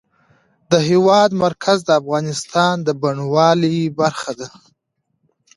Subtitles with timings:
[0.71, 4.49] د هېواد مرکز د افغانستان د بڼوالۍ برخه ده.